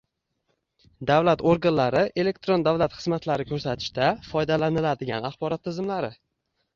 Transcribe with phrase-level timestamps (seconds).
[1.09, 6.11] davlat organlari elektron davlat xizmatlari ko‘rsatishda foydalaniladigan axborot tizimlari